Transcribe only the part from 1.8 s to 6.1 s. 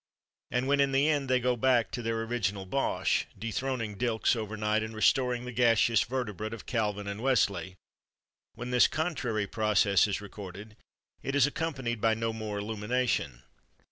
to their original bosh, dethroning Dylks overnight and restoring the gaseous